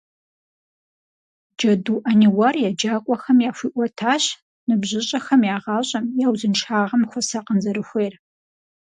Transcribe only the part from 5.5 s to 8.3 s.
я гъащӀэм, я узыншагъэм хуэсакъын зэрыхуейр.